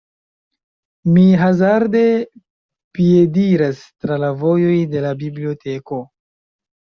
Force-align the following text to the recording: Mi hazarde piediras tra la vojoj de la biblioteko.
Mi 1.17 1.25
hazarde 1.41 2.01
piediras 2.97 3.83
tra 4.05 4.17
la 4.23 4.29
vojoj 4.45 4.79
de 4.95 5.03
la 5.07 5.11
biblioteko. 5.21 6.01